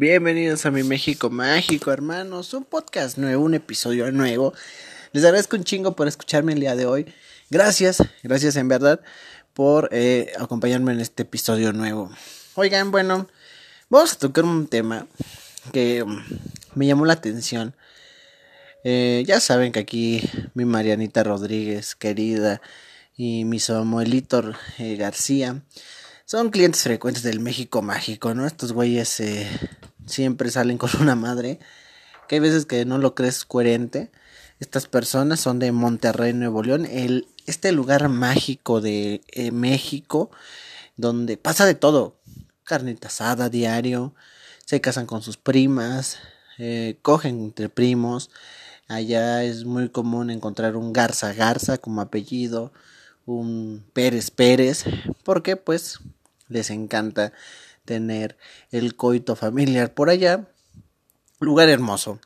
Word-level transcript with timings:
Bienvenidos 0.00 0.64
a 0.64 0.70
mi 0.70 0.84
México 0.84 1.28
Mágico, 1.28 1.90
hermanos. 1.90 2.54
Un 2.54 2.64
podcast 2.64 3.18
nuevo, 3.18 3.42
un 3.42 3.54
episodio 3.54 4.12
nuevo. 4.12 4.54
Les 5.10 5.24
agradezco 5.24 5.56
un 5.56 5.64
chingo 5.64 5.96
por 5.96 6.06
escucharme 6.06 6.52
el 6.52 6.60
día 6.60 6.76
de 6.76 6.86
hoy. 6.86 7.12
Gracias, 7.50 8.00
gracias 8.22 8.54
en 8.54 8.68
verdad 8.68 9.00
por 9.54 9.88
eh, 9.90 10.30
acompañarme 10.38 10.92
en 10.92 11.00
este 11.00 11.24
episodio 11.24 11.72
nuevo. 11.72 12.12
Oigan, 12.54 12.92
bueno, 12.92 13.26
vamos 13.88 14.12
a 14.12 14.18
tocar 14.20 14.44
un 14.44 14.68
tema 14.68 15.08
que 15.72 16.04
mm, 16.04 16.24
me 16.76 16.86
llamó 16.86 17.04
la 17.04 17.14
atención. 17.14 17.74
Eh, 18.84 19.24
ya 19.26 19.40
saben 19.40 19.72
que 19.72 19.80
aquí 19.80 20.22
mi 20.54 20.64
Marianita 20.64 21.24
Rodríguez, 21.24 21.96
querida, 21.96 22.62
y 23.16 23.44
mi 23.44 23.58
Samuelito 23.58 24.44
eh, 24.78 24.94
García 24.94 25.60
son 26.28 26.50
clientes 26.50 26.82
frecuentes 26.82 27.22
del 27.22 27.40
México 27.40 27.80
Mágico, 27.80 28.34
¿no? 28.34 28.46
Estos 28.46 28.72
güeyes 28.74 29.18
eh, 29.20 29.48
siempre 30.08 30.50
salen 30.50 30.78
con 30.78 30.90
una 31.00 31.14
madre, 31.14 31.58
que 32.28 32.36
hay 32.36 32.40
veces 32.40 32.66
que 32.66 32.84
no 32.84 32.98
lo 32.98 33.14
crees 33.14 33.44
coherente. 33.44 34.10
Estas 34.60 34.86
personas 34.86 35.40
son 35.40 35.58
de 35.58 35.72
Monterrey, 35.72 36.32
Nuevo 36.32 36.62
León, 36.62 36.84
el, 36.86 37.28
este 37.46 37.72
lugar 37.72 38.08
mágico 38.08 38.80
de 38.80 39.22
eh, 39.28 39.50
México, 39.52 40.30
donde 40.96 41.36
pasa 41.36 41.64
de 41.64 41.74
todo. 41.74 42.16
Carnita 42.64 43.08
asada 43.08 43.48
diario, 43.48 44.14
se 44.66 44.80
casan 44.82 45.06
con 45.06 45.22
sus 45.22 45.38
primas, 45.38 46.18
eh, 46.58 46.98
cogen 47.02 47.44
entre 47.44 47.68
primos. 47.68 48.30
Allá 48.88 49.44
es 49.44 49.64
muy 49.64 49.88
común 49.88 50.30
encontrar 50.30 50.76
un 50.76 50.92
Garza 50.92 51.32
Garza 51.32 51.78
como 51.78 52.00
apellido, 52.00 52.72
un 53.24 53.84
Pérez 53.92 54.30
Pérez, 54.30 54.84
porque 55.24 55.56
pues 55.56 56.00
les 56.48 56.70
encanta 56.70 57.32
tener 57.88 58.36
el 58.70 58.96
coito 58.96 59.34
familiar 59.34 59.94
por 59.94 60.10
allá. 60.10 60.46
Lugar 61.40 61.70
hermoso, 61.70 62.20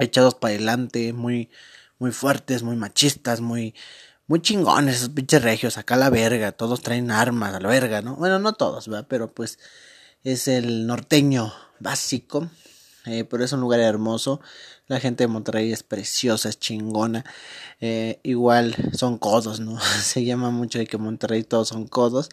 echados 0.00 0.34
para 0.34 0.54
adelante, 0.54 1.12
muy, 1.12 1.48
muy 2.00 2.10
fuertes, 2.10 2.64
muy 2.64 2.74
machistas, 2.74 3.40
muy, 3.40 3.76
muy 4.26 4.42
chingones, 4.42 4.96
esos 4.96 5.10
pinches 5.10 5.42
regios, 5.42 5.78
acá 5.78 5.94
a 5.94 5.98
la 5.98 6.10
verga, 6.10 6.50
todos 6.50 6.80
traen 6.80 7.12
armas 7.12 7.54
a 7.54 7.60
la 7.60 7.68
verga, 7.68 8.02
¿no? 8.02 8.16
Bueno, 8.16 8.40
no 8.40 8.54
todos, 8.54 8.88
¿verdad? 8.88 9.06
Pero 9.08 9.32
pues 9.32 9.60
es 10.24 10.48
el 10.48 10.88
norteño 10.88 11.52
básico, 11.78 12.50
eh, 13.06 13.24
pero 13.24 13.44
es 13.44 13.52
un 13.52 13.60
lugar 13.60 13.78
hermoso. 13.78 14.40
La 14.90 14.98
gente 14.98 15.22
de 15.22 15.28
Monterrey 15.28 15.70
es 15.70 15.84
preciosa, 15.84 16.48
es 16.48 16.58
chingona. 16.58 17.24
Eh, 17.80 18.18
igual 18.24 18.74
son 18.92 19.18
codos, 19.18 19.60
¿no? 19.60 19.78
Se 20.02 20.24
llama 20.24 20.50
mucho 20.50 20.80
de 20.80 20.86
que 20.88 20.98
Monterrey 20.98 21.44
todos 21.44 21.68
son 21.68 21.86
codos. 21.86 22.28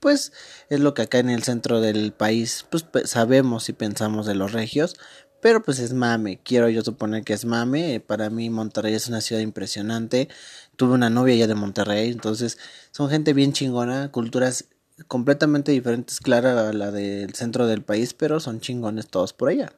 Pues 0.00 0.32
es 0.70 0.80
lo 0.80 0.94
que 0.94 1.02
acá 1.02 1.18
en 1.18 1.28
el 1.28 1.42
centro 1.42 1.82
del 1.82 2.12
país, 2.12 2.64
pues 2.70 2.86
sabemos 3.04 3.68
y 3.68 3.74
pensamos 3.74 4.24
de 4.24 4.34
los 4.34 4.52
regios. 4.52 4.96
Pero 5.42 5.62
pues 5.62 5.80
es 5.80 5.92
mame, 5.92 6.40
quiero 6.42 6.70
yo 6.70 6.80
suponer 6.80 7.24
que 7.24 7.34
es 7.34 7.44
mame. 7.44 8.00
Para 8.00 8.30
mí 8.30 8.48
Monterrey 8.48 8.94
es 8.94 9.08
una 9.08 9.20
ciudad 9.20 9.42
impresionante. 9.42 10.30
Tuve 10.76 10.94
una 10.94 11.10
novia 11.10 11.34
allá 11.34 11.46
de 11.46 11.56
Monterrey, 11.56 12.10
entonces 12.10 12.56
son 12.90 13.10
gente 13.10 13.34
bien 13.34 13.52
chingona, 13.52 14.10
culturas 14.12 14.64
completamente 15.08 15.72
diferentes, 15.72 16.20
claro, 16.20 16.48
a 16.58 16.72
la 16.72 16.90
del 16.90 17.34
centro 17.34 17.66
del 17.66 17.82
país, 17.82 18.14
pero 18.14 18.40
son 18.40 18.60
chingones 18.60 19.08
todos 19.08 19.34
por 19.34 19.50
allá. 19.50 19.70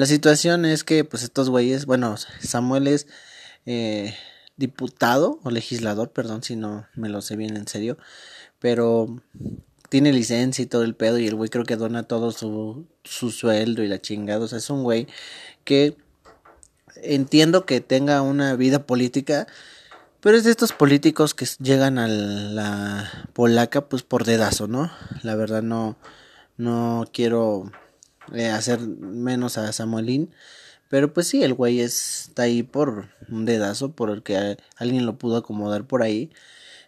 La 0.00 0.06
situación 0.06 0.64
es 0.64 0.82
que 0.82 1.04
pues 1.04 1.22
estos 1.22 1.50
güeyes, 1.50 1.84
bueno, 1.84 2.16
Samuel 2.40 2.86
es 2.86 3.06
eh, 3.66 4.14
diputado 4.56 5.38
o 5.42 5.50
legislador, 5.50 6.10
perdón 6.10 6.42
si 6.42 6.56
no 6.56 6.86
me 6.94 7.10
lo 7.10 7.20
sé 7.20 7.36
bien 7.36 7.54
en 7.54 7.68
serio, 7.68 7.98
pero 8.60 9.22
tiene 9.90 10.14
licencia 10.14 10.62
y 10.62 10.66
todo 10.66 10.84
el 10.84 10.94
pedo 10.94 11.18
y 11.18 11.26
el 11.26 11.34
güey 11.34 11.50
creo 11.50 11.66
que 11.66 11.76
dona 11.76 12.04
todo 12.04 12.32
su, 12.32 12.86
su 13.04 13.30
sueldo 13.30 13.82
y 13.82 13.88
la 13.88 14.00
chingada, 14.00 14.42
o 14.42 14.48
sea, 14.48 14.56
es 14.56 14.70
un 14.70 14.84
güey 14.84 15.06
que 15.64 15.98
entiendo 17.02 17.66
que 17.66 17.82
tenga 17.82 18.22
una 18.22 18.56
vida 18.56 18.86
política, 18.86 19.48
pero 20.20 20.38
es 20.38 20.44
de 20.44 20.50
estos 20.50 20.72
políticos 20.72 21.34
que 21.34 21.44
llegan 21.58 21.98
a 21.98 22.08
la 22.08 23.28
polaca 23.34 23.86
pues 23.86 24.02
por 24.02 24.24
dedazo, 24.24 24.66
¿no? 24.66 24.90
La 25.22 25.34
verdad 25.34 25.60
no 25.60 25.98
no 26.56 27.04
quiero 27.12 27.70
hacer 28.52 28.80
menos 28.80 29.58
a 29.58 29.72
Samuelín. 29.72 30.30
Pero 30.88 31.14
pues 31.14 31.28
sí, 31.28 31.42
el 31.44 31.54
güey 31.54 31.80
está 31.80 32.42
ahí 32.42 32.62
por 32.64 33.10
un 33.28 33.44
dedazo, 33.44 33.92
por 33.92 34.10
el 34.10 34.22
que 34.22 34.56
alguien 34.76 35.06
lo 35.06 35.18
pudo 35.18 35.36
acomodar 35.36 35.86
por 35.86 36.02
ahí. 36.02 36.30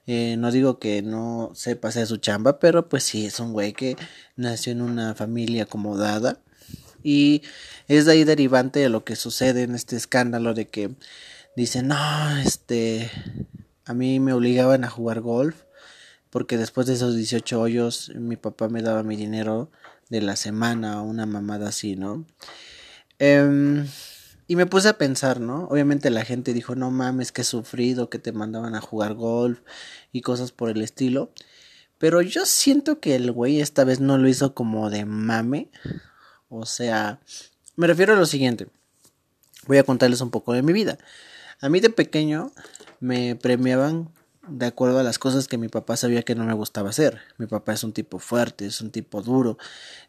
Eh, 0.06 0.36
no 0.38 0.50
digo 0.50 0.78
que 0.80 1.02
no 1.02 1.52
sepa 1.54 1.88
hacer 1.88 2.06
su 2.08 2.16
chamba, 2.16 2.58
pero 2.58 2.88
pues 2.88 3.04
sí, 3.04 3.26
es 3.26 3.38
un 3.38 3.52
güey 3.52 3.72
que 3.72 3.96
nació 4.36 4.72
en 4.72 4.82
una 4.82 5.14
familia 5.14 5.64
acomodada. 5.64 6.40
Y 7.04 7.42
es 7.88 8.06
de 8.06 8.12
ahí 8.12 8.24
derivante 8.24 8.80
de 8.80 8.88
lo 8.88 9.04
que 9.04 9.16
sucede 9.16 9.62
en 9.62 9.74
este 9.74 9.96
escándalo 9.96 10.54
de 10.54 10.66
que 10.68 10.90
dicen, 11.56 11.88
no, 11.88 12.36
este, 12.38 13.10
a 13.84 13.94
mí 13.94 14.20
me 14.20 14.32
obligaban 14.32 14.84
a 14.84 14.90
jugar 14.90 15.20
golf, 15.20 15.62
porque 16.30 16.58
después 16.58 16.86
de 16.86 16.94
esos 16.94 17.16
18 17.16 17.60
hoyos 17.60 18.12
mi 18.14 18.36
papá 18.36 18.68
me 18.68 18.82
daba 18.82 19.02
mi 19.02 19.16
dinero 19.16 19.70
de 20.12 20.20
la 20.20 20.36
semana 20.36 21.02
o 21.02 21.06
una 21.06 21.24
mamada 21.24 21.70
así, 21.70 21.96
¿no? 21.96 22.26
Em, 23.18 23.86
y 24.46 24.56
me 24.56 24.66
puse 24.66 24.88
a 24.88 24.98
pensar, 24.98 25.40
¿no? 25.40 25.64
Obviamente 25.68 26.10
la 26.10 26.22
gente 26.24 26.52
dijo, 26.52 26.74
no 26.74 26.90
mames, 26.90 27.32
que 27.32 27.44
sufrido, 27.44 28.10
que 28.10 28.18
te 28.18 28.32
mandaban 28.32 28.74
a 28.74 28.82
jugar 28.82 29.14
golf 29.14 29.60
y 30.12 30.20
cosas 30.20 30.52
por 30.52 30.68
el 30.68 30.82
estilo. 30.82 31.32
Pero 31.96 32.20
yo 32.20 32.44
siento 32.44 33.00
que 33.00 33.14
el 33.14 33.32
güey 33.32 33.60
esta 33.60 33.84
vez 33.84 34.00
no 34.00 34.18
lo 34.18 34.28
hizo 34.28 34.54
como 34.54 34.90
de 34.90 35.06
mame. 35.06 35.70
O 36.50 36.66
sea, 36.66 37.18
me 37.76 37.86
refiero 37.86 38.12
a 38.12 38.16
lo 38.16 38.26
siguiente. 38.26 38.68
Voy 39.66 39.78
a 39.78 39.84
contarles 39.84 40.20
un 40.20 40.30
poco 40.30 40.52
de 40.52 40.62
mi 40.62 40.74
vida. 40.74 40.98
A 41.62 41.70
mí 41.70 41.80
de 41.80 41.88
pequeño 41.88 42.52
me 43.00 43.34
premiaban 43.36 44.10
de 44.48 44.66
acuerdo 44.66 44.98
a 44.98 45.02
las 45.02 45.18
cosas 45.18 45.46
que 45.46 45.58
mi 45.58 45.68
papá 45.68 45.96
sabía 45.96 46.22
que 46.22 46.34
no 46.34 46.44
me 46.44 46.52
gustaba 46.52 46.90
hacer. 46.90 47.20
Mi 47.38 47.46
papá 47.46 47.72
es 47.72 47.84
un 47.84 47.92
tipo 47.92 48.18
fuerte, 48.18 48.66
es 48.66 48.80
un 48.80 48.90
tipo 48.90 49.22
duro, 49.22 49.56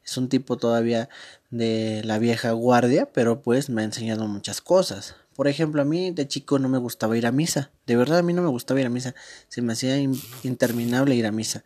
es 0.03 0.17
un 0.17 0.27
tipo 0.29 0.57
todavía 0.57 1.09
de 1.51 2.01
la 2.03 2.17
vieja 2.17 2.51
guardia, 2.51 3.09
pero 3.13 3.41
pues 3.41 3.69
me 3.69 3.81
ha 3.81 3.85
enseñado 3.85 4.27
muchas 4.27 4.61
cosas. 4.61 5.16
Por 5.35 5.47
ejemplo, 5.47 5.81
a 5.81 5.85
mí 5.85 6.11
de 6.11 6.27
chico 6.27 6.59
no 6.59 6.69
me 6.69 6.77
gustaba 6.77 7.17
ir 7.17 7.25
a 7.25 7.31
misa. 7.31 7.71
De 7.88 7.95
verdad 7.95 8.19
a 8.19 8.23
mí 8.23 8.33
no 8.33 8.41
me 8.41 8.49
gustaba 8.49 8.79
ir 8.79 8.88
a 8.88 8.89
misa. 8.89 9.16
Se 9.49 9.61
me 9.61 9.73
hacía 9.73 9.97
interminable 10.44 11.15
ir 11.15 11.25
a 11.25 11.31
misa. 11.31 11.63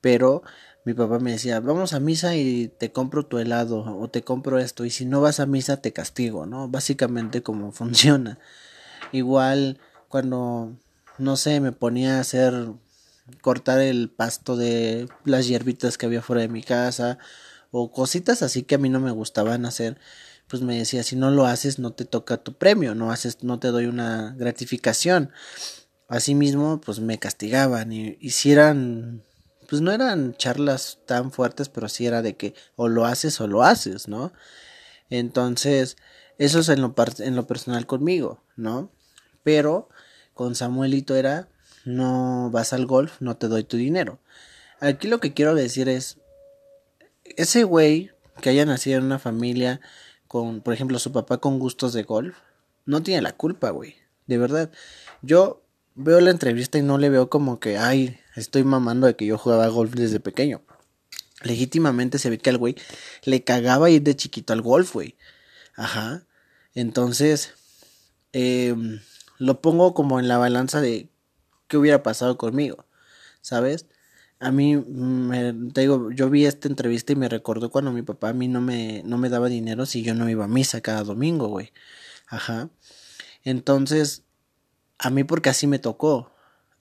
Pero 0.00 0.42
mi 0.84 0.92
papá 0.92 1.18
me 1.18 1.32
decía, 1.32 1.60
vamos 1.60 1.94
a 1.94 2.00
misa 2.00 2.36
y 2.36 2.68
te 2.68 2.92
compro 2.92 3.26
tu 3.26 3.38
helado 3.38 3.80
o 3.98 4.08
te 4.08 4.22
compro 4.22 4.58
esto 4.58 4.84
y 4.84 4.90
si 4.90 5.06
no 5.06 5.22
vas 5.22 5.40
a 5.40 5.46
misa 5.46 5.78
te 5.78 5.92
castigo, 5.92 6.44
¿no? 6.46 6.68
Básicamente 6.68 7.42
como 7.42 7.72
funciona. 7.72 8.38
Igual 9.12 9.78
cuando 10.08 10.76
no 11.18 11.36
sé, 11.36 11.60
me 11.60 11.72
ponía 11.72 12.16
a 12.16 12.20
hacer 12.20 12.74
cortar 13.40 13.80
el 13.80 14.10
pasto 14.10 14.56
de 14.56 15.08
las 15.24 15.46
hierbitas 15.46 15.98
que 15.98 16.06
había 16.06 16.22
fuera 16.22 16.42
de 16.42 16.48
mi 16.48 16.62
casa 16.62 17.18
o 17.70 17.90
cositas 17.90 18.42
así 18.42 18.62
que 18.62 18.74
a 18.74 18.78
mí 18.78 18.88
no 18.88 19.00
me 19.00 19.10
gustaban 19.10 19.64
hacer 19.66 19.98
pues 20.46 20.62
me 20.62 20.76
decía 20.76 21.02
si 21.02 21.16
no 21.16 21.30
lo 21.30 21.46
haces 21.46 21.78
no 21.78 21.92
te 21.92 22.04
toca 22.04 22.36
tu 22.36 22.54
premio 22.54 22.94
no 22.94 23.10
haces 23.10 23.42
no 23.42 23.58
te 23.58 23.68
doy 23.68 23.86
una 23.86 24.34
gratificación 24.36 25.30
asimismo 26.08 26.80
pues 26.80 27.00
me 27.00 27.18
castigaban 27.18 27.92
y 27.92 28.18
hicieran 28.20 29.22
pues 29.68 29.80
no 29.80 29.90
eran 29.90 30.36
charlas 30.36 30.98
tan 31.06 31.32
fuertes 31.32 31.70
pero 31.70 31.88
sí 31.88 32.06
era 32.06 32.20
de 32.20 32.36
que 32.36 32.54
o 32.76 32.88
lo 32.88 33.06
haces 33.06 33.40
o 33.40 33.46
lo 33.46 33.62
haces 33.62 34.06
no 34.06 34.32
entonces 35.08 35.96
eso 36.36 36.58
es 36.58 36.68
en 36.68 36.82
lo, 36.82 36.94
en 37.18 37.36
lo 37.36 37.46
personal 37.46 37.86
conmigo 37.86 38.44
no 38.56 38.92
pero 39.42 39.88
con 40.34 40.54
Samuelito 40.54 41.16
era 41.16 41.48
no 41.84 42.50
vas 42.50 42.72
al 42.72 42.86
golf, 42.86 43.20
no 43.20 43.36
te 43.36 43.48
doy 43.48 43.64
tu 43.64 43.76
dinero. 43.76 44.18
Aquí 44.80 45.08
lo 45.08 45.20
que 45.20 45.32
quiero 45.32 45.54
decir 45.54 45.88
es 45.88 46.18
ese 47.24 47.64
güey 47.64 48.10
que 48.40 48.50
haya 48.50 48.66
nacido 48.66 48.98
en 48.98 49.04
una 49.04 49.18
familia 49.18 49.80
con, 50.26 50.60
por 50.60 50.74
ejemplo, 50.74 50.98
su 50.98 51.12
papá 51.12 51.38
con 51.38 51.58
gustos 51.58 51.92
de 51.92 52.02
golf, 52.02 52.36
no 52.86 53.02
tiene 53.02 53.22
la 53.22 53.32
culpa, 53.32 53.70
güey. 53.70 53.96
De 54.26 54.38
verdad. 54.38 54.70
Yo 55.22 55.62
veo 55.94 56.20
la 56.20 56.30
entrevista 56.30 56.78
y 56.78 56.82
no 56.82 56.98
le 56.98 57.08
veo 57.08 57.30
como 57.30 57.60
que, 57.60 57.78
ay, 57.78 58.18
estoy 58.34 58.64
mamando 58.64 59.06
de 59.06 59.16
que 59.16 59.26
yo 59.26 59.38
jugaba 59.38 59.68
golf 59.68 59.94
desde 59.94 60.20
pequeño. 60.20 60.62
Legítimamente 61.42 62.18
se 62.18 62.30
ve 62.30 62.38
que 62.38 62.50
al 62.50 62.58
güey 62.58 62.74
le 63.24 63.44
cagaba 63.44 63.90
ir 63.90 64.02
de 64.02 64.16
chiquito 64.16 64.52
al 64.52 64.62
golf, 64.62 64.92
güey. 64.94 65.16
Ajá. 65.76 66.26
Entonces, 66.74 67.52
eh, 68.32 68.74
lo 69.44 69.60
pongo 69.60 69.94
como 69.94 70.18
en 70.20 70.28
la 70.28 70.38
balanza 70.38 70.80
de 70.80 71.10
qué 71.68 71.76
hubiera 71.76 72.02
pasado 72.02 72.38
conmigo, 72.38 72.86
¿sabes? 73.42 73.86
A 74.40 74.50
mí, 74.50 74.76
me, 74.76 75.52
te 75.72 75.82
digo, 75.82 76.10
yo 76.10 76.30
vi 76.30 76.46
esta 76.46 76.68
entrevista 76.68 77.12
y 77.12 77.16
me 77.16 77.28
recordó 77.28 77.70
cuando 77.70 77.92
mi 77.92 78.02
papá 78.02 78.30
a 78.30 78.32
mí 78.32 78.48
no 78.48 78.60
me, 78.60 79.02
no 79.04 79.18
me 79.18 79.28
daba 79.28 79.48
dinero 79.48 79.86
si 79.86 80.02
yo 80.02 80.14
no 80.14 80.28
iba 80.28 80.44
a 80.44 80.48
misa 80.48 80.80
cada 80.80 81.04
domingo, 81.04 81.48
güey. 81.48 81.72
Ajá. 82.26 82.70
Entonces, 83.44 84.24
a 84.98 85.10
mí 85.10 85.24
porque 85.24 85.50
así 85.50 85.66
me 85.66 85.78
tocó. 85.78 86.30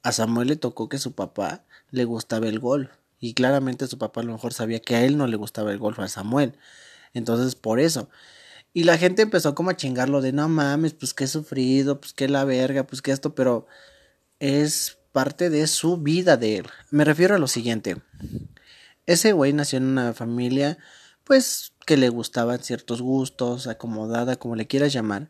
A 0.02 0.12
Samuel 0.12 0.50
le 0.50 0.56
tocó 0.56 0.90
que 0.90 0.98
su 0.98 1.14
papá 1.14 1.64
le 1.92 2.06
gustaba 2.06 2.48
el 2.48 2.60
golf. 2.60 2.90
Y 3.20 3.34
claramente 3.34 3.88
su 3.88 3.98
papá 3.98 4.22
a 4.22 4.24
lo 4.24 4.34
mejor 4.34 4.54
sabía 4.54 4.80
que 4.80 4.96
a 4.96 5.06
él 5.06 5.18
no 5.18 5.28
le 5.28 5.38
gustaba 5.38 5.72
el 5.72 5.80
golf 5.80 6.00
a 6.00 6.08
Samuel. 6.08 6.58
Entonces, 7.14 7.56
por 7.56 7.80
eso. 7.80 8.10
Y 8.74 8.86
la 8.86 8.98
gente 8.98 9.22
empezó 9.22 9.54
como 9.54 9.70
a 9.70 9.78
chingarlo 9.78 10.22
de 10.22 10.34
no 10.34 10.50
mames, 10.50 10.94
pues 10.94 11.14
he 11.20 11.28
sufrido, 11.28 12.02
pues 12.02 12.14
que 12.14 12.28
la 12.28 12.44
verga, 12.44 12.86
pues 12.88 13.02
que 13.04 13.12
esto, 13.12 13.36
pero 13.36 13.68
es 14.40 14.98
parte 15.12 15.52
de 15.52 15.68
su 15.68 15.98
vida 15.98 16.38
de 16.38 16.58
él. 16.58 16.66
Me 16.90 17.06
refiero 17.06 17.36
a 17.36 17.40
lo 17.40 17.48
siguiente. 17.48 17.98
Ese 19.06 19.32
güey 19.32 19.54
nació 19.54 19.78
en 19.78 19.86
una 19.86 20.14
familia, 20.14 20.80
pues, 21.24 21.74
que 21.86 21.98
le 21.98 22.10
gustaban 22.10 22.64
ciertos 22.64 23.02
gustos, 23.02 23.68
acomodada, 23.68 24.38
como 24.38 24.56
le 24.56 24.66
quieras 24.66 24.92
llamar. 24.92 25.30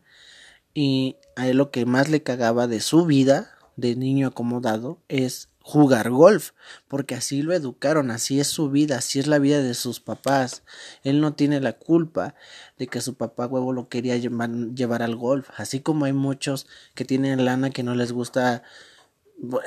Y 0.72 1.16
a 1.36 1.46
él 1.48 1.58
lo 1.58 1.70
que 1.70 1.84
más 1.84 2.08
le 2.08 2.22
cagaba 2.22 2.66
de 2.66 2.80
su 2.80 3.04
vida, 3.04 3.50
de 3.76 3.94
niño 3.94 4.28
acomodado, 4.28 5.02
es 5.08 5.50
jugar 5.66 6.10
golf, 6.10 6.50
porque 6.88 7.14
así 7.14 7.40
lo 7.40 7.54
educaron, 7.54 8.10
así 8.10 8.38
es 8.38 8.48
su 8.48 8.68
vida, 8.68 8.98
así 8.98 9.18
es 9.18 9.26
la 9.26 9.38
vida 9.38 9.62
de 9.62 9.72
sus 9.72 9.98
papás. 9.98 10.62
Él 11.04 11.22
no 11.22 11.32
tiene 11.32 11.58
la 11.58 11.72
culpa 11.72 12.34
de 12.76 12.86
que 12.86 13.00
su 13.00 13.14
papá 13.14 13.46
huevo 13.46 13.72
lo 13.72 13.88
quería 13.88 14.18
llevar, 14.18 15.02
al 15.02 15.16
golf, 15.16 15.48
así 15.56 15.80
como 15.80 16.04
hay 16.04 16.12
muchos 16.12 16.66
que 16.94 17.06
tienen 17.06 17.46
lana 17.46 17.70
que 17.70 17.82
no 17.82 17.94
les 17.94 18.12
gusta 18.12 18.62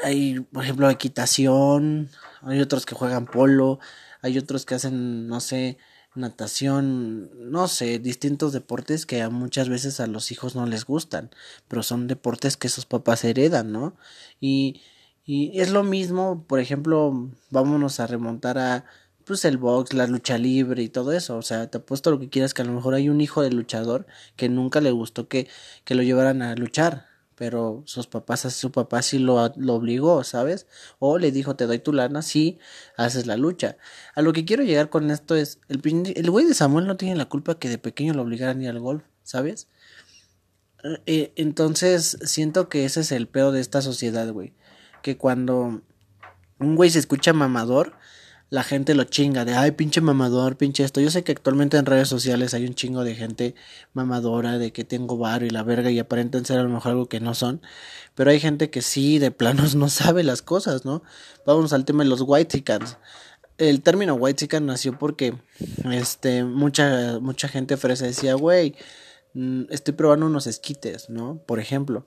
hay, 0.03 0.39
por 0.39 0.63
ejemplo, 0.63 0.89
equitación, 0.89 2.09
hay 2.41 2.61
otros 2.61 2.85
que 2.85 2.95
juegan 2.95 3.25
polo, 3.25 3.79
hay 4.21 4.37
otros 4.37 4.65
que 4.65 4.75
hacen, 4.75 5.27
no 5.27 5.39
sé, 5.39 5.79
natación, 6.13 7.51
no 7.51 7.67
sé, 7.67 7.97
distintos 7.97 8.53
deportes 8.53 9.07
que 9.07 9.23
a 9.23 9.29
muchas 9.29 9.67
veces 9.67 9.99
a 9.99 10.05
los 10.05 10.31
hijos 10.31 10.55
no 10.55 10.67
les 10.67 10.85
gustan, 10.85 11.31
pero 11.67 11.81
son 11.81 12.07
deportes 12.07 12.55
que 12.55 12.69
sus 12.69 12.85
papás 12.85 13.23
heredan, 13.23 13.71
¿no? 13.71 13.95
Y, 14.39 14.81
y 15.27 15.59
es 15.59 15.71
lo 15.71 15.83
mismo, 15.83 16.45
por 16.47 16.61
ejemplo, 16.61 17.29
vámonos 17.49 17.99
a 17.99 18.07
remontar 18.07 18.57
a 18.57 18.85
pues 19.25 19.43
el 19.43 19.57
box, 19.57 19.93
la 19.93 20.07
lucha 20.07 20.37
libre 20.37 20.81
y 20.83 20.87
todo 20.87 21.11
eso, 21.11 21.35
o 21.37 21.41
sea, 21.41 21.69
te 21.69 21.79
apuesto 21.79 22.11
lo 22.11 22.19
que 22.19 22.29
quieras 22.29 22.53
que 22.53 22.61
a 22.61 22.65
lo 22.65 22.71
mejor 22.71 22.93
hay 22.93 23.09
un 23.09 23.19
hijo 23.19 23.41
de 23.41 23.51
luchador 23.51 24.07
que 24.37 24.47
nunca 24.47 24.79
le 24.79 24.91
gustó 24.91 25.27
que, 25.27 25.49
que 25.83 25.95
lo 25.95 26.03
llevaran 26.03 26.41
a 26.41 26.55
luchar, 26.55 27.07
pero 27.35 27.83
sus 27.85 28.07
papás, 28.07 28.41
su 28.53 28.71
papá 28.71 29.01
sí 29.01 29.19
lo, 29.19 29.53
lo, 29.57 29.75
obligó, 29.75 30.23
¿sabes? 30.23 30.65
O 30.99 31.17
le 31.17 31.33
dijo, 31.33 31.57
te 31.57 31.67
doy 31.67 31.79
tu 31.79 31.91
lana 31.91 32.21
si 32.21 32.57
haces 32.95 33.27
la 33.27 33.35
lucha. 33.35 33.77
A 34.15 34.21
lo 34.21 34.31
que 34.31 34.45
quiero 34.45 34.63
llegar 34.63 34.89
con 34.89 35.11
esto 35.11 35.35
es, 35.35 35.59
el, 35.67 35.81
el 36.15 36.31
güey 36.31 36.45
de 36.45 36.53
Samuel 36.53 36.87
no 36.87 36.95
tiene 36.95 37.17
la 37.17 37.25
culpa 37.25 37.59
que 37.59 37.67
de 37.69 37.77
pequeño 37.77 38.13
lo 38.13 38.21
obligaran 38.21 38.61
a 38.61 38.63
ir 38.63 38.69
al 38.69 38.79
golf, 38.79 39.03
¿sabes? 39.23 39.67
Eh, 41.05 41.33
entonces, 41.35 42.17
siento 42.23 42.69
que 42.69 42.85
ese 42.85 43.01
es 43.01 43.11
el 43.11 43.27
peor 43.27 43.51
de 43.51 43.59
esta 43.59 43.81
sociedad, 43.81 44.31
güey. 44.31 44.53
Que 45.01 45.17
cuando 45.17 45.81
un 46.59 46.75
güey 46.75 46.89
se 46.89 46.99
escucha 46.99 47.33
mamador, 47.33 47.93
la 48.49 48.63
gente 48.63 48.95
lo 48.95 49.03
chinga 49.03 49.43
de, 49.43 49.53
ay, 49.55 49.71
pinche 49.71 49.99
mamador, 49.99 50.55
pinche 50.55 50.83
esto. 50.83 51.01
Yo 51.01 51.11
sé 51.11 51.23
que 51.23 51.33
actualmente 51.33 51.77
en 51.77 51.85
redes 51.85 52.07
sociales 52.07 52.53
hay 52.53 52.65
un 52.65 52.75
chingo 52.75 53.03
de 53.03 53.15
gente 53.15 53.55
mamadora 53.93 54.57
de 54.57 54.71
que 54.71 54.85
tengo 54.85 55.17
bar 55.17 55.43
y 55.43 55.49
la 55.49 55.63
verga 55.63 55.91
y 55.91 55.99
aparentan 55.99 56.45
ser 56.45 56.59
a 56.59 56.63
lo 56.63 56.69
mejor 56.69 56.91
algo 56.91 57.09
que 57.09 57.19
no 57.19 57.33
son. 57.33 57.61
Pero 58.15 58.31
hay 58.31 58.39
gente 58.39 58.69
que 58.69 58.81
sí, 58.81 59.19
de 59.19 59.31
planos 59.31 59.75
no 59.75 59.89
sabe 59.89 60.23
las 60.23 60.41
cosas, 60.41 60.85
¿no? 60.85 61.03
Vamos 61.45 61.73
al 61.73 61.85
tema 61.85 62.03
de 62.03 62.09
los 62.09 62.21
white. 62.25 62.63
El 63.57 63.81
término 63.81 64.15
white 64.15 64.61
nació 64.61 64.97
porque, 64.97 65.35
este, 65.91 66.43
mucha, 66.43 67.19
mucha 67.19 67.49
gente 67.49 67.75
fresa 67.75 68.05
decía, 68.05 68.35
güey, 68.35 68.75
mm, 69.33 69.63
estoy 69.71 69.93
probando 69.93 70.25
unos 70.25 70.47
esquites, 70.47 71.09
¿no? 71.09 71.41
Por 71.45 71.59
ejemplo 71.59 72.05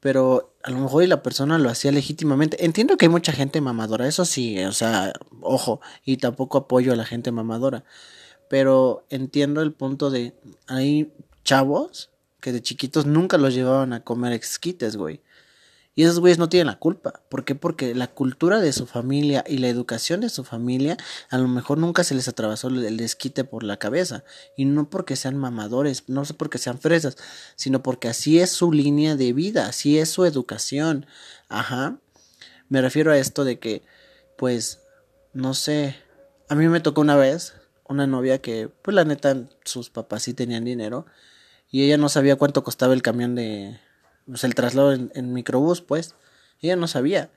pero 0.00 0.54
a 0.62 0.70
lo 0.70 0.78
mejor 0.78 1.04
y 1.04 1.06
la 1.06 1.22
persona 1.22 1.58
lo 1.58 1.70
hacía 1.70 1.92
legítimamente. 1.92 2.64
Entiendo 2.64 2.96
que 2.96 3.06
hay 3.06 3.10
mucha 3.10 3.32
gente 3.32 3.60
mamadora, 3.60 4.06
eso 4.06 4.24
sí, 4.24 4.62
o 4.64 4.72
sea, 4.72 5.12
ojo, 5.40 5.80
y 6.04 6.18
tampoco 6.18 6.58
apoyo 6.58 6.92
a 6.92 6.96
la 6.96 7.04
gente 7.04 7.32
mamadora, 7.32 7.84
pero 8.48 9.04
entiendo 9.10 9.62
el 9.62 9.72
punto 9.72 10.10
de 10.10 10.34
hay 10.66 11.12
chavos 11.44 12.10
que 12.40 12.52
de 12.52 12.62
chiquitos 12.62 13.06
nunca 13.06 13.38
los 13.38 13.54
llevaban 13.54 13.92
a 13.92 14.04
comer 14.04 14.32
exquites, 14.32 14.96
güey. 14.96 15.20
Y 15.98 16.04
esos 16.04 16.20
güeyes 16.20 16.38
no 16.38 16.48
tienen 16.48 16.68
la 16.68 16.78
culpa. 16.78 17.24
¿Por 17.28 17.44
qué? 17.44 17.56
Porque 17.56 17.92
la 17.92 18.06
cultura 18.06 18.60
de 18.60 18.72
su 18.72 18.86
familia 18.86 19.42
y 19.48 19.58
la 19.58 19.66
educación 19.66 20.20
de 20.20 20.28
su 20.28 20.44
familia 20.44 20.96
a 21.28 21.38
lo 21.38 21.48
mejor 21.48 21.78
nunca 21.78 22.04
se 22.04 22.14
les 22.14 22.28
atravesó 22.28 22.68
el 22.68 22.96
desquite 22.96 23.42
por 23.42 23.64
la 23.64 23.80
cabeza. 23.80 24.22
Y 24.56 24.64
no 24.64 24.90
porque 24.90 25.16
sean 25.16 25.36
mamadores, 25.36 26.04
no 26.06 26.22
porque 26.36 26.58
sean 26.58 26.78
fresas, 26.78 27.16
sino 27.56 27.82
porque 27.82 28.06
así 28.06 28.38
es 28.38 28.52
su 28.52 28.70
línea 28.70 29.16
de 29.16 29.32
vida, 29.32 29.66
así 29.66 29.98
es 29.98 30.08
su 30.08 30.24
educación. 30.24 31.04
Ajá. 31.48 31.98
Me 32.68 32.80
refiero 32.80 33.10
a 33.10 33.18
esto 33.18 33.42
de 33.42 33.58
que, 33.58 33.82
pues, 34.36 34.82
no 35.32 35.52
sé. 35.52 35.96
A 36.48 36.54
mí 36.54 36.68
me 36.68 36.78
tocó 36.78 37.00
una 37.00 37.16
vez 37.16 37.54
una 37.88 38.06
novia 38.06 38.40
que, 38.40 38.68
pues 38.68 38.94
la 38.94 39.04
neta, 39.04 39.48
sus 39.64 39.90
papás 39.90 40.22
sí 40.22 40.32
tenían 40.32 40.64
dinero. 40.64 41.06
Y 41.72 41.82
ella 41.82 41.96
no 41.96 42.08
sabía 42.08 42.36
cuánto 42.36 42.62
costaba 42.62 42.94
el 42.94 43.02
camión 43.02 43.34
de, 43.34 43.80
pues, 44.28 44.44
el 44.44 44.54
traslado 44.54 44.92
en, 44.92 45.32
microbús, 45.32 45.80
pues. 45.80 46.14
Ella 46.60 46.76
no 46.76 46.86
sabía. 46.86 47.30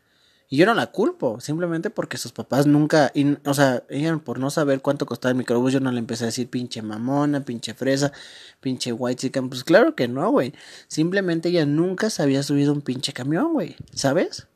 Y 0.49 0.57
yo 0.57 0.65
no 0.65 0.73
la 0.73 0.87
culpo, 0.87 1.39
simplemente 1.39 1.89
porque 1.89 2.17
sus 2.17 2.33
papás 2.33 2.67
nunca, 2.67 3.13
o 3.45 3.53
sea, 3.53 3.83
ella 3.89 4.17
por 4.17 4.37
no 4.37 4.49
saber 4.49 4.81
cuánto 4.81 5.05
costaba 5.05 5.31
el 5.31 5.37
microbús, 5.37 5.71
yo 5.71 5.79
no 5.79 5.93
le 5.93 5.99
empecé 5.99 6.25
a 6.25 6.27
decir 6.27 6.49
pinche 6.49 6.81
mamona, 6.81 7.45
pinche 7.45 7.73
fresa, 7.73 8.11
pinche 8.59 8.91
white 8.91 9.21
chicken. 9.21 9.49
Pues 9.49 9.63
claro 9.63 9.95
que 9.95 10.09
no, 10.09 10.29
güey. 10.29 10.53
Simplemente 10.89 11.49
ella 11.49 11.65
nunca 11.65 12.09
se 12.09 12.21
había 12.21 12.43
subido 12.43 12.73
un 12.73 12.81
pinche 12.81 13.13
camión, 13.13 13.53
güey. 13.53 13.77
¿Sabes? 13.93 14.47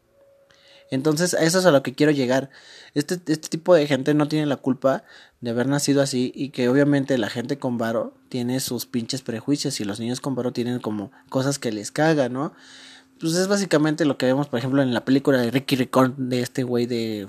Entonces, 0.92 1.34
a 1.34 1.44
eso 1.44 1.60
es 1.60 1.66
a 1.66 1.72
lo 1.72 1.84
que 1.84 1.94
quiero 1.94 2.12
llegar. 2.12 2.50
Este, 2.94 3.16
este 3.16 3.50
tipo 3.50 3.74
de 3.74 3.88
gente 3.88 4.14
no 4.14 4.28
tiene 4.28 4.46
la 4.46 4.58
culpa 4.58 5.04
de 5.42 5.50
haber 5.52 5.68
nacido 5.68 6.02
así 6.02 6.32
y 6.36 6.50
que 6.50 6.70
obviamente 6.70 7.18
la 7.18 7.30
gente 7.30 7.58
con 7.58 7.78
varo 7.78 8.14
tiene 8.30 8.60
sus 8.60 8.86
pinches 8.86 9.22
prejuicios 9.22 9.80
y 9.80 9.86
los 9.86 10.00
niños 10.00 10.22
con 10.22 10.36
varo 10.36 10.54
tienen 10.54 10.80
como 10.80 11.12
cosas 11.30 11.60
que 11.60 11.72
les 11.72 11.92
cagan, 11.92 12.34
¿no? 12.34 12.54
Pues 13.20 13.36
es 13.36 13.48
básicamente 13.48 14.06
lo 14.06 14.18
que 14.18 14.26
vemos, 14.26 14.48
por 14.48 14.60
ejemplo, 14.60 14.82
en 14.82 14.94
la 14.94 15.06
película 15.06 15.40
de 15.40 15.52
Ricky 15.52 15.76
Ricón 15.76 16.16
de 16.30 16.42
este 16.42 16.64
güey 16.64 16.86
de... 16.86 17.28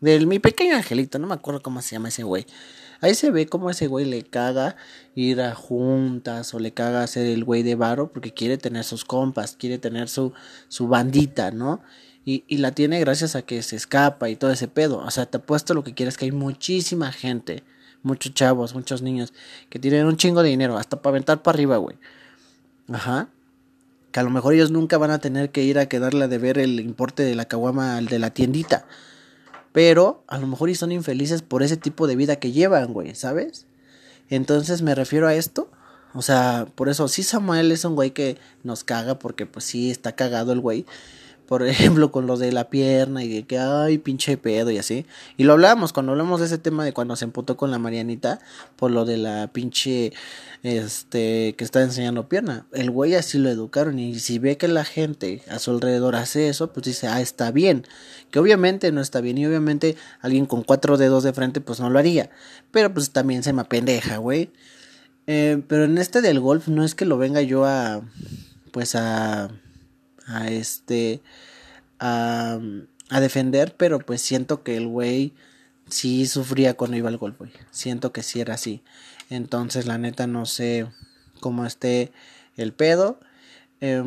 De 0.00 0.26
mi 0.26 0.38
pequeño 0.38 0.76
angelito, 0.76 1.18
no 1.18 1.26
me 1.26 1.34
acuerdo 1.34 1.62
cómo 1.62 1.80
se 1.80 1.92
llama 1.92 2.08
ese 2.08 2.22
güey. 2.22 2.44
Ahí 3.00 3.14
se 3.14 3.30
ve 3.30 3.46
cómo 3.46 3.70
ese 3.70 3.86
güey 3.86 4.04
le 4.04 4.22
caga 4.22 4.76
ir 5.14 5.40
a 5.40 5.54
juntas 5.54 6.52
o 6.54 6.58
le 6.58 6.72
caga 6.72 7.02
hacer 7.02 7.26
el 7.26 7.44
güey 7.44 7.62
de 7.62 7.76
varo 7.76 8.12
porque 8.12 8.32
quiere 8.32 8.58
tener 8.58 8.84
sus 8.84 9.04
compas, 9.04 9.56
quiere 9.56 9.78
tener 9.78 10.08
su, 10.08 10.32
su 10.68 10.88
bandita, 10.88 11.50
¿no? 11.50 11.80
Y, 12.28 12.56
la 12.56 12.72
tiene 12.72 12.98
gracias 12.98 13.36
a 13.36 13.42
que 13.42 13.62
se 13.62 13.76
escapa 13.76 14.28
y 14.28 14.34
todo 14.34 14.50
ese 14.50 14.66
pedo. 14.66 14.98
O 14.98 15.10
sea, 15.12 15.26
te 15.26 15.36
apuesto 15.36 15.74
lo 15.74 15.84
que 15.84 15.94
quieres 15.94 16.16
que 16.16 16.24
hay 16.24 16.32
muchísima 16.32 17.12
gente, 17.12 17.62
muchos 18.02 18.34
chavos, 18.34 18.74
muchos 18.74 19.00
niños 19.00 19.32
que 19.70 19.78
tienen 19.78 20.06
un 20.06 20.16
chingo 20.16 20.42
de 20.42 20.48
dinero, 20.48 20.76
hasta 20.76 21.00
para 21.00 21.12
aventar 21.12 21.40
para 21.44 21.54
arriba, 21.54 21.76
güey. 21.76 21.96
Ajá. 22.92 23.28
Que 24.10 24.18
a 24.18 24.24
lo 24.24 24.30
mejor 24.30 24.54
ellos 24.54 24.72
nunca 24.72 24.98
van 24.98 25.12
a 25.12 25.20
tener 25.20 25.50
que 25.50 25.62
ir 25.62 25.78
a 25.78 25.86
quedarle 25.86 26.26
de 26.26 26.38
ver 26.38 26.58
el 26.58 26.80
importe 26.80 27.22
de 27.22 27.36
la 27.36 27.44
caguama 27.44 27.96
al 27.96 28.06
de 28.06 28.18
la 28.18 28.30
tiendita. 28.30 28.86
Pero 29.70 30.24
a 30.26 30.38
lo 30.38 30.48
mejor 30.48 30.68
y 30.68 30.74
son 30.74 30.90
infelices 30.90 31.42
por 31.42 31.62
ese 31.62 31.76
tipo 31.76 32.08
de 32.08 32.16
vida 32.16 32.36
que 32.36 32.50
llevan, 32.50 32.92
güey, 32.92 33.14
¿sabes? 33.14 33.66
Entonces 34.30 34.82
me 34.82 34.96
refiero 34.96 35.28
a 35.28 35.34
esto. 35.34 35.70
O 36.12 36.22
sea, 36.22 36.66
por 36.74 36.88
eso 36.88 37.06
sí 37.06 37.22
Samuel 37.22 37.70
es 37.70 37.84
un 37.84 37.94
güey 37.94 38.10
que 38.10 38.36
nos 38.64 38.82
caga 38.82 39.16
porque 39.16 39.46
pues 39.46 39.64
sí 39.64 39.92
está 39.92 40.16
cagado 40.16 40.50
el 40.50 40.60
güey 40.60 40.86
por 41.46 41.62
ejemplo, 41.66 42.10
con 42.10 42.26
lo 42.26 42.36
de 42.36 42.52
la 42.52 42.70
pierna 42.70 43.24
y 43.24 43.28
de 43.28 43.42
que, 43.44 43.58
ay, 43.58 43.98
pinche 43.98 44.36
pedo 44.36 44.70
y 44.70 44.78
así. 44.78 45.06
Y 45.36 45.44
lo 45.44 45.54
hablamos, 45.54 45.92
cuando 45.92 46.12
hablamos 46.12 46.40
de 46.40 46.46
ese 46.46 46.58
tema 46.58 46.84
de 46.84 46.92
cuando 46.92 47.16
se 47.16 47.24
emputó 47.24 47.56
con 47.56 47.70
la 47.70 47.78
Marianita, 47.78 48.40
por 48.76 48.90
lo 48.90 49.04
de 49.04 49.16
la 49.16 49.48
pinche, 49.52 50.12
este, 50.62 51.54
que 51.56 51.64
está 51.64 51.82
enseñando 51.82 52.28
pierna. 52.28 52.66
El 52.72 52.90
güey 52.90 53.14
así 53.14 53.38
lo 53.38 53.48
educaron 53.48 53.98
y 53.98 54.18
si 54.18 54.38
ve 54.38 54.56
que 54.56 54.68
la 54.68 54.84
gente 54.84 55.42
a 55.48 55.58
su 55.58 55.70
alrededor 55.70 56.16
hace 56.16 56.48
eso, 56.48 56.72
pues 56.72 56.86
dice, 56.86 57.06
ah, 57.06 57.20
está 57.20 57.50
bien. 57.50 57.86
Que 58.30 58.38
obviamente 58.38 58.90
no 58.92 59.00
está 59.00 59.20
bien 59.20 59.38
y 59.38 59.46
obviamente 59.46 59.96
alguien 60.20 60.46
con 60.46 60.62
cuatro 60.62 60.96
dedos 60.96 61.22
de 61.22 61.32
frente, 61.32 61.60
pues 61.60 61.80
no 61.80 61.90
lo 61.90 61.98
haría. 61.98 62.30
Pero 62.70 62.92
pues 62.92 63.10
también 63.10 63.42
se 63.42 63.52
me 63.52 63.62
apendeja, 63.62 64.18
güey. 64.18 64.50
Eh, 65.26 65.62
pero 65.66 65.84
en 65.84 65.98
este 65.98 66.20
del 66.20 66.40
golf 66.40 66.68
no 66.68 66.84
es 66.84 66.94
que 66.94 67.04
lo 67.04 67.18
venga 67.18 67.42
yo 67.42 67.64
a, 67.64 68.02
pues 68.70 68.94
a 68.94 69.50
a 70.26 70.48
este 70.48 71.22
a, 71.98 72.58
defender, 73.20 73.74
pero 73.76 73.98
pues 73.98 74.20
siento 74.20 74.62
que 74.62 74.76
el 74.76 74.86
güey 74.88 75.34
sí 75.88 76.26
sufría 76.26 76.74
cuando 76.74 76.96
iba 76.96 77.08
al 77.08 77.16
golf, 77.18 77.38
güey. 77.38 77.52
Siento 77.70 78.12
que 78.12 78.22
sí 78.22 78.40
era 78.40 78.54
así. 78.54 78.82
Entonces, 79.30 79.86
la 79.86 79.98
neta, 79.98 80.26
no 80.26 80.46
sé 80.46 80.86
cómo 81.40 81.64
esté 81.64 82.12
el 82.56 82.72
pedo. 82.72 83.20
Eh, 83.80 84.02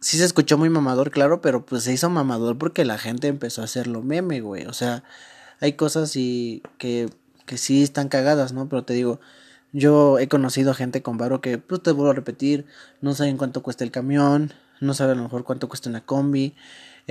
sí 0.00 0.18
se 0.18 0.24
escuchó 0.24 0.58
muy 0.58 0.70
mamador, 0.70 1.10
claro, 1.10 1.40
pero 1.40 1.64
pues 1.64 1.84
se 1.84 1.92
hizo 1.92 2.10
mamador 2.10 2.58
porque 2.58 2.84
la 2.84 2.98
gente 2.98 3.28
empezó 3.28 3.62
a 3.62 3.64
hacerlo 3.64 4.02
meme, 4.02 4.40
güey. 4.40 4.66
O 4.66 4.72
sea, 4.72 5.04
hay 5.60 5.74
cosas 5.74 6.16
y 6.16 6.62
que, 6.78 7.08
que 7.46 7.58
sí 7.58 7.82
están 7.82 8.08
cagadas, 8.08 8.52
¿no? 8.52 8.68
Pero 8.68 8.84
te 8.84 8.94
digo, 8.94 9.20
yo 9.72 10.18
he 10.18 10.28
conocido 10.28 10.74
gente 10.74 11.02
con 11.02 11.18
varo 11.18 11.40
que, 11.40 11.58
pues 11.58 11.82
te 11.82 11.92
vuelvo 11.92 12.10
a 12.10 12.14
repetir, 12.14 12.66
no 13.00 13.14
saben 13.14 13.36
cuánto 13.36 13.62
cuesta 13.62 13.84
el 13.84 13.90
camión, 13.90 14.52
no 14.80 14.94
sabe 14.94 15.12
a 15.12 15.14
lo 15.14 15.22
mejor 15.22 15.44
cuánto 15.44 15.68
cuesta 15.68 15.88
una 15.88 16.04
combi, 16.04 16.54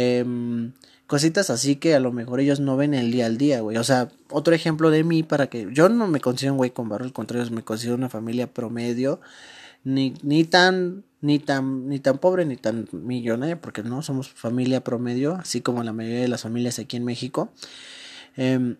Em, 0.02 0.72
cositas 1.08 1.50
así 1.50 1.76
que 1.76 1.94
a 1.94 2.00
lo 2.00 2.14
mejor 2.14 2.40
ellos 2.40 2.62
no 2.62 2.78
ven 2.78 2.94
el 2.94 3.12
día 3.12 3.26
al 3.26 3.38
día, 3.38 3.60
güey. 3.60 3.76
O 3.76 3.84
sea, 3.84 4.08
otro 4.30 4.56
ejemplo 4.56 4.92
de 4.92 5.04
mí 5.04 5.24
para 5.24 5.48
que 5.48 5.68
yo 5.74 5.90
no 5.90 6.08
me 6.08 6.22
considero 6.22 6.54
un 6.54 6.58
güey 6.58 6.72
con 6.72 6.88
barro, 6.88 7.04
al 7.04 7.12
contrario, 7.12 7.50
me 7.52 7.64
considero 7.64 7.96
una 7.96 8.08
familia 8.08 8.48
promedio, 8.48 9.20
ni, 9.84 10.14
ni 10.24 10.46
tan 10.46 11.04
ni 11.22 11.38
tan 11.40 11.90
ni 11.90 12.00
tan 12.00 12.18
pobre 12.20 12.46
ni 12.46 12.56
tan 12.56 12.88
millonaria, 12.94 13.60
porque 13.60 13.84
no 13.84 14.02
somos 14.02 14.30
familia 14.30 14.86
promedio, 14.86 15.36
así 15.36 15.60
como 15.60 15.84
la 15.84 15.92
mayoría 15.92 16.22
de 16.22 16.30
las 16.30 16.44
familias 16.44 16.80
aquí 16.80 16.96
en 16.96 17.04
México. 17.04 17.52
Eh, 18.38 18.76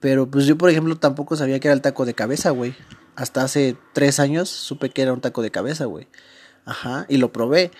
pero 0.00 0.30
pues 0.30 0.46
yo, 0.46 0.56
por 0.56 0.70
ejemplo, 0.70 0.96
tampoco 0.96 1.36
sabía 1.36 1.60
que 1.60 1.68
era 1.68 1.74
el 1.74 1.82
taco 1.82 2.06
de 2.06 2.14
cabeza, 2.14 2.50
güey. 2.50 2.74
Hasta 3.14 3.42
hace 3.42 3.76
tres 3.92 4.20
años 4.20 4.48
supe 4.48 4.88
que 4.88 5.02
era 5.02 5.12
un 5.12 5.20
taco 5.20 5.42
de 5.42 5.50
cabeza, 5.50 5.84
güey. 5.84 6.06
Ajá, 6.68 7.06
y 7.08 7.16
lo 7.16 7.32
probé. 7.32 7.70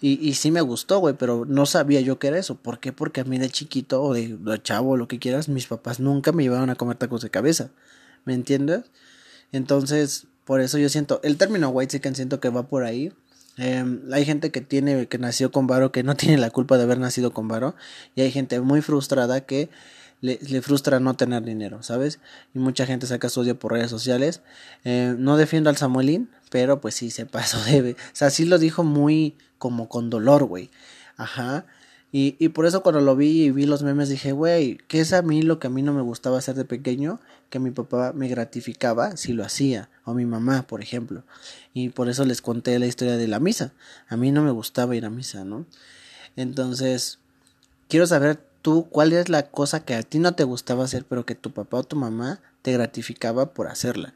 Y, 0.00 0.20
y 0.20 0.34
sí 0.34 0.50
me 0.50 0.60
gustó, 0.60 0.98
güey, 0.98 1.14
pero 1.18 1.46
no 1.46 1.64
sabía 1.64 2.02
yo 2.02 2.18
que 2.18 2.28
era 2.28 2.38
eso. 2.38 2.54
¿Por 2.56 2.80
qué? 2.80 2.92
Porque 2.92 3.22
a 3.22 3.24
mí 3.24 3.38
de 3.38 3.48
chiquito 3.48 4.02
o 4.02 4.12
de, 4.12 4.36
de 4.36 4.62
chavo 4.62 4.90
o 4.90 4.96
lo 4.98 5.08
que 5.08 5.18
quieras, 5.18 5.48
mis 5.48 5.66
papás 5.66 6.00
nunca 6.00 6.32
me 6.32 6.42
llevaron 6.42 6.68
a 6.68 6.74
comer 6.74 6.98
tacos 6.98 7.22
de 7.22 7.30
cabeza. 7.30 7.70
¿Me 8.26 8.34
entiendes? 8.34 8.84
Entonces, 9.52 10.26
por 10.44 10.60
eso 10.60 10.76
yo 10.76 10.90
siento, 10.90 11.20
el 11.24 11.38
término 11.38 11.70
white 11.70 11.96
chicken 11.96 12.14
siento 12.14 12.40
que 12.40 12.50
va 12.50 12.68
por 12.68 12.84
ahí. 12.84 13.10
Eh, 13.56 13.84
hay 14.12 14.24
gente 14.26 14.50
que 14.50 14.60
tiene, 14.60 15.06
que 15.06 15.16
nació 15.16 15.50
con 15.50 15.66
varo, 15.66 15.92
que 15.92 16.02
no 16.02 16.14
tiene 16.16 16.36
la 16.36 16.50
culpa 16.50 16.76
de 16.76 16.82
haber 16.82 16.98
nacido 16.98 17.32
con 17.32 17.48
varo. 17.48 17.74
Y 18.14 18.20
hay 18.20 18.30
gente 18.30 18.60
muy 18.60 18.82
frustrada 18.82 19.40
que 19.46 19.70
le, 20.20 20.38
le, 20.46 20.60
frustra 20.60 21.00
no 21.00 21.14
tener 21.14 21.42
dinero, 21.42 21.82
¿sabes? 21.82 22.20
Y 22.54 22.58
mucha 22.58 22.84
gente 22.84 23.06
saca 23.06 23.30
su 23.30 23.40
odio 23.40 23.58
por 23.58 23.72
redes 23.72 23.90
sociales. 23.90 24.42
Eh, 24.84 25.14
no 25.16 25.38
defiendo 25.38 25.70
al 25.70 25.78
Samuelín, 25.78 26.28
pero 26.50 26.80
pues 26.80 26.94
sí 26.94 27.10
se 27.10 27.26
pasó 27.26 27.62
de... 27.64 27.92
O 27.92 27.96
sea, 28.12 28.30
sí 28.30 28.44
lo 28.44 28.58
dijo 28.58 28.84
muy 28.84 29.36
como 29.58 29.88
con 29.88 30.10
dolor, 30.10 30.44
güey. 30.44 30.70
Ajá. 31.16 31.66
Y, 32.12 32.36
y 32.38 32.50
por 32.50 32.66
eso 32.66 32.82
cuando 32.82 33.00
lo 33.00 33.16
vi 33.16 33.44
y 33.44 33.50
vi 33.50 33.66
los 33.66 33.82
memes 33.82 34.08
dije, 34.08 34.32
güey, 34.32 34.78
¿qué 34.88 35.00
es 35.00 35.12
a 35.12 35.22
mí 35.22 35.42
lo 35.42 35.58
que 35.58 35.66
a 35.66 35.70
mí 35.70 35.82
no 35.82 35.92
me 35.92 36.02
gustaba 36.02 36.38
hacer 36.38 36.54
de 36.54 36.64
pequeño? 36.64 37.20
Que 37.50 37.58
mi 37.58 37.70
papá 37.70 38.12
me 38.14 38.28
gratificaba 38.28 39.16
si 39.16 39.32
lo 39.32 39.44
hacía, 39.44 39.90
o 40.04 40.14
mi 40.14 40.24
mamá, 40.24 40.66
por 40.66 40.82
ejemplo. 40.82 41.24
Y 41.74 41.90
por 41.90 42.08
eso 42.08 42.24
les 42.24 42.40
conté 42.40 42.78
la 42.78 42.86
historia 42.86 43.16
de 43.16 43.28
la 43.28 43.40
misa. 43.40 43.72
A 44.08 44.16
mí 44.16 44.30
no 44.30 44.42
me 44.42 44.50
gustaba 44.50 44.96
ir 44.96 45.04
a 45.04 45.10
misa, 45.10 45.44
¿no? 45.44 45.66
Entonces, 46.36 47.18
quiero 47.88 48.06
saber 48.06 48.38
tú 48.62 48.88
cuál 48.88 49.12
es 49.12 49.28
la 49.28 49.50
cosa 49.50 49.84
que 49.84 49.94
a 49.94 50.02
ti 50.02 50.18
no 50.18 50.34
te 50.34 50.44
gustaba 50.44 50.84
hacer, 50.84 51.04
pero 51.04 51.26
que 51.26 51.34
tu 51.34 51.52
papá 51.52 51.78
o 51.78 51.84
tu 51.84 51.96
mamá 51.96 52.40
te 52.62 52.72
gratificaba 52.72 53.52
por 53.52 53.68
hacerla. 53.68 54.14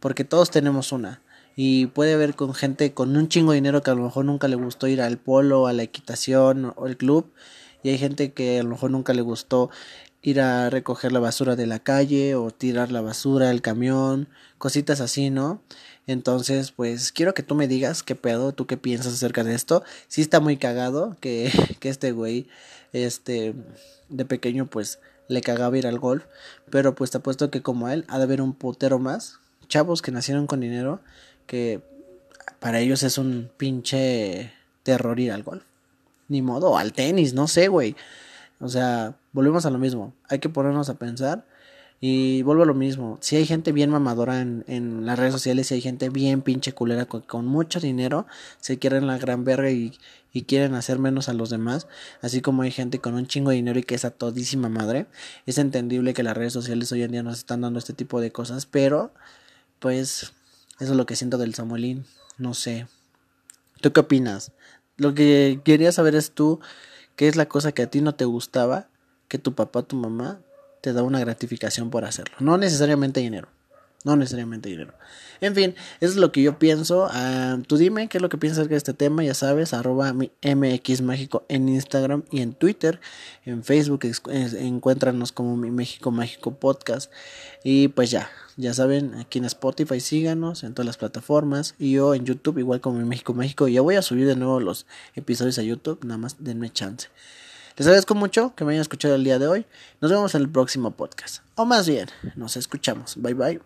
Porque 0.00 0.24
todos 0.24 0.50
tenemos 0.50 0.92
una. 0.92 1.20
Y 1.60 1.86
puede 1.86 2.14
haber 2.14 2.36
con 2.36 2.54
gente 2.54 2.94
con 2.94 3.16
un 3.16 3.26
chingo 3.26 3.50
de 3.50 3.56
dinero 3.56 3.82
que 3.82 3.90
a 3.90 3.94
lo 3.96 4.04
mejor 4.04 4.24
nunca 4.24 4.46
le 4.46 4.54
gustó 4.54 4.86
ir 4.86 5.02
al 5.02 5.18
polo, 5.18 5.66
a 5.66 5.72
la 5.72 5.82
equitación 5.82 6.72
o 6.76 6.86
el 6.86 6.96
club. 6.96 7.32
Y 7.82 7.88
hay 7.88 7.98
gente 7.98 8.32
que 8.32 8.60
a 8.60 8.62
lo 8.62 8.68
mejor 8.68 8.92
nunca 8.92 9.12
le 9.12 9.22
gustó 9.22 9.68
ir 10.22 10.40
a 10.40 10.70
recoger 10.70 11.10
la 11.10 11.18
basura 11.18 11.56
de 11.56 11.66
la 11.66 11.80
calle 11.80 12.36
o 12.36 12.52
tirar 12.52 12.92
la 12.92 13.00
basura, 13.00 13.50
el 13.50 13.60
camión, 13.60 14.28
cositas 14.58 15.00
así, 15.00 15.30
¿no? 15.30 15.60
Entonces, 16.06 16.70
pues 16.70 17.10
quiero 17.10 17.34
que 17.34 17.42
tú 17.42 17.56
me 17.56 17.66
digas 17.66 18.04
qué 18.04 18.14
pedo, 18.14 18.52
tú 18.52 18.68
qué 18.68 18.76
piensas 18.76 19.14
acerca 19.14 19.42
de 19.42 19.56
esto. 19.56 19.82
Sí 20.06 20.20
está 20.20 20.38
muy 20.38 20.58
cagado 20.58 21.16
que, 21.18 21.50
que 21.80 21.88
este 21.88 22.12
güey 22.12 22.46
este, 22.92 23.56
de 24.08 24.24
pequeño, 24.24 24.66
pues 24.66 25.00
le 25.26 25.40
cagaba 25.40 25.76
ir 25.76 25.88
al 25.88 25.98
golf. 25.98 26.22
Pero 26.70 26.94
pues 26.94 27.10
te 27.10 27.18
apuesto 27.18 27.50
que 27.50 27.62
como 27.62 27.88
él, 27.88 28.04
ha 28.06 28.18
de 28.18 28.22
haber 28.22 28.42
un 28.42 28.52
putero 28.52 29.00
más. 29.00 29.40
Chavos 29.66 30.02
que 30.02 30.12
nacieron 30.12 30.46
con 30.46 30.60
dinero, 30.60 31.00
que 31.48 31.80
para 32.60 32.78
ellos 32.78 33.02
es 33.02 33.18
un 33.18 33.50
pinche 33.56 34.52
terror 34.84 35.18
ir 35.18 35.32
al 35.32 35.42
golf. 35.42 35.64
Ni 36.28 36.42
modo, 36.42 36.78
al 36.78 36.92
tenis, 36.92 37.34
no 37.34 37.48
sé, 37.48 37.66
güey. 37.66 37.96
O 38.60 38.68
sea, 38.68 39.16
volvemos 39.32 39.66
a 39.66 39.70
lo 39.70 39.78
mismo. 39.78 40.12
Hay 40.28 40.38
que 40.38 40.48
ponernos 40.48 40.88
a 40.88 40.94
pensar. 40.94 41.44
Y 42.00 42.42
vuelvo 42.42 42.62
a 42.62 42.66
lo 42.66 42.74
mismo. 42.74 43.18
Si 43.20 43.34
hay 43.34 43.46
gente 43.46 43.72
bien 43.72 43.90
mamadora 43.90 44.40
en, 44.40 45.06
las 45.06 45.18
redes 45.18 45.32
sociales, 45.32 45.66
si 45.66 45.74
hay 45.74 45.80
gente 45.80 46.10
bien 46.10 46.42
pinche 46.42 46.72
culera 46.72 47.06
con, 47.06 47.22
con 47.22 47.46
mucho 47.46 47.80
dinero, 47.80 48.26
se 48.60 48.78
quieren 48.78 49.08
la 49.08 49.18
gran 49.18 49.44
verga 49.44 49.70
y, 49.70 49.98
y 50.32 50.42
quieren 50.42 50.74
hacer 50.74 50.98
menos 50.98 51.28
a 51.28 51.32
los 51.32 51.50
demás, 51.50 51.88
así 52.22 52.40
como 52.40 52.62
hay 52.62 52.70
gente 52.70 53.00
con 53.00 53.14
un 53.14 53.26
chingo 53.26 53.50
de 53.50 53.56
dinero 53.56 53.80
y 53.80 53.82
que 53.82 53.96
es 53.96 54.04
a 54.04 54.10
todísima 54.10 54.68
madre, 54.68 55.06
es 55.46 55.58
entendible 55.58 56.14
que 56.14 56.22
las 56.22 56.36
redes 56.36 56.52
sociales 56.52 56.92
hoy 56.92 57.02
en 57.02 57.10
día 57.12 57.22
nos 57.24 57.38
están 57.38 57.62
dando 57.62 57.78
este 57.80 57.94
tipo 57.94 58.20
de 58.20 58.30
cosas, 58.30 58.66
pero 58.66 59.10
pues 59.80 60.32
eso 60.80 60.92
es 60.92 60.96
lo 60.96 61.06
que 61.06 61.16
siento 61.16 61.38
del 61.38 61.54
Samuelín, 61.54 62.06
no 62.36 62.54
sé. 62.54 62.86
¿Tú 63.80 63.92
qué 63.92 64.00
opinas? 64.00 64.52
Lo 64.96 65.14
que 65.14 65.60
quería 65.64 65.92
saber 65.92 66.14
es 66.14 66.32
tú, 66.32 66.60
¿qué 67.16 67.28
es 67.28 67.36
la 67.36 67.46
cosa 67.46 67.72
que 67.72 67.82
a 67.82 67.90
ti 67.90 68.00
no 68.00 68.14
te 68.14 68.24
gustaba 68.24 68.88
que 69.28 69.38
tu 69.38 69.54
papá 69.54 69.82
tu 69.82 69.96
mamá 69.96 70.40
te 70.80 70.92
da 70.92 71.02
una 71.02 71.20
gratificación 71.20 71.90
por 71.90 72.04
hacerlo? 72.04 72.36
No 72.40 72.58
necesariamente 72.58 73.20
dinero. 73.20 73.48
No 74.04 74.16
necesariamente 74.16 74.68
dinero. 74.68 74.94
En 75.40 75.54
fin, 75.54 75.74
eso 76.00 76.12
es 76.12 76.16
lo 76.16 76.30
que 76.30 76.42
yo 76.42 76.58
pienso. 76.58 77.06
Uh, 77.06 77.62
tú 77.62 77.76
dime 77.76 78.08
qué 78.08 78.18
es 78.18 78.22
lo 78.22 78.28
que 78.28 78.38
piensas 78.38 78.68
de 78.68 78.76
este 78.76 78.94
tema. 78.94 79.24
Ya 79.24 79.34
sabes, 79.34 79.74
arroba 79.74 80.12
mi 80.12 80.30
MX 80.42 81.02
Mágico 81.02 81.44
en 81.48 81.68
Instagram 81.68 82.22
y 82.30 82.40
en 82.40 82.52
Twitter. 82.52 83.00
En 83.44 83.64
Facebook 83.64 84.00
es, 84.04 84.22
encuéntranos 84.54 85.32
como 85.32 85.56
mi 85.56 85.70
México 85.70 86.10
Mágico 86.10 86.54
Podcast. 86.54 87.12
Y 87.64 87.88
pues 87.88 88.10
ya, 88.10 88.30
ya 88.56 88.72
saben, 88.72 89.14
aquí 89.14 89.38
en 89.38 89.44
Spotify 89.46 90.00
síganos, 90.00 90.62
en 90.62 90.74
todas 90.74 90.86
las 90.86 90.96
plataformas. 90.96 91.74
Y 91.78 91.92
yo 91.92 92.14
en 92.14 92.24
YouTube, 92.24 92.58
igual 92.58 92.80
como 92.80 92.98
mi 92.98 93.04
México 93.04 93.34
Mágico. 93.34 93.66
Ya 93.68 93.80
voy 93.80 93.96
a 93.96 94.02
subir 94.02 94.26
de 94.26 94.36
nuevo 94.36 94.60
los 94.60 94.86
episodios 95.16 95.58
a 95.58 95.62
YouTube. 95.62 96.04
Nada 96.04 96.18
más 96.18 96.36
denme 96.38 96.70
chance. 96.70 97.08
Les 97.76 97.86
agradezco 97.86 98.16
mucho 98.16 98.54
que 98.56 98.64
me 98.64 98.72
hayan 98.72 98.82
escuchado 98.82 99.14
el 99.14 99.22
día 99.22 99.38
de 99.38 99.46
hoy. 99.46 99.66
Nos 100.00 100.10
vemos 100.10 100.34
en 100.34 100.42
el 100.42 100.48
próximo 100.48 100.90
podcast. 100.90 101.42
O 101.54 101.64
más 101.64 101.88
bien, 101.88 102.08
nos 102.34 102.56
escuchamos. 102.56 103.14
Bye 103.16 103.34
bye. 103.34 103.60